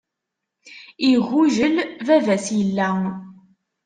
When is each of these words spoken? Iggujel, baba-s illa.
Iggujel, 1.11 1.75
baba-s 2.07 2.47
illa. 2.59 2.89